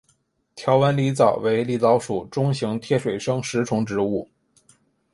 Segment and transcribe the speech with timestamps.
[0.55, 4.27] 条纹狸藻为狸藻属中型贴水生食虫植物。